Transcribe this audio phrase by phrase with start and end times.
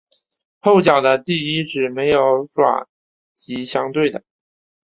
[0.61, 2.89] 后脚的第一趾没有爪
[3.35, 4.23] 及相对的。